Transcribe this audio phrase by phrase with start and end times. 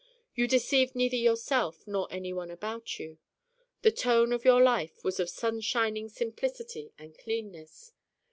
[0.33, 3.19] You deceived neither yourself nor anyone about you.
[3.83, 7.91] The tone of your life was of sun shining simplicity and cleanness.